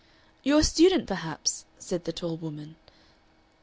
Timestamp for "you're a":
0.41-0.63